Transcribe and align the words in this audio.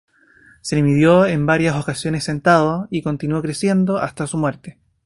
Se 0.61 0.75
le 0.77 0.81
midió 0.81 1.27
en 1.27 1.45
varias 1.45 1.75
ocasiones 1.75 2.23
sentado, 2.23 2.87
y 2.89 3.03
continuó 3.03 3.39
creciendo 3.43 3.99
hasta 3.99 4.25
su 4.25 4.35
muerte. 4.35 4.79